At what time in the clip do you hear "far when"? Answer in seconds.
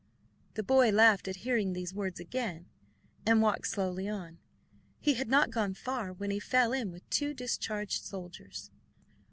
5.75-6.31